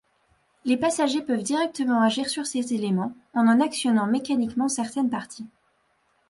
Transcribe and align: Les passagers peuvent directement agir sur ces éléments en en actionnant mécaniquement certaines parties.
Les 0.65 0.77
passagers 0.77 1.21
peuvent 1.21 1.43
directement 1.43 2.01
agir 2.01 2.27
sur 2.27 2.47
ces 2.47 2.73
éléments 2.73 3.13
en 3.35 3.45
en 3.47 3.59
actionnant 3.61 4.07
mécaniquement 4.07 4.67
certaines 4.67 5.11
parties. 5.11 5.45